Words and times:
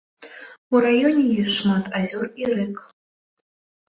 У 0.77 0.79
раёне 0.85 1.25
ёсць 1.43 1.57
шмат 1.61 1.85
азёр 1.99 2.25
і 2.41 2.47
рэк. 2.53 2.81